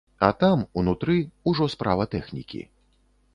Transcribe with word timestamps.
А 0.27 0.27
там, 0.43 0.63
унутры, 0.81 1.17
ужо 1.51 1.67
справа 1.75 2.09
тэхнікі. 2.17 2.65